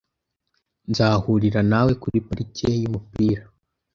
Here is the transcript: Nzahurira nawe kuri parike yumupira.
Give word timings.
Nzahurira 0.89 1.61
nawe 1.71 1.91
kuri 2.01 2.17
parike 2.27 2.67
yumupira. 2.81 3.43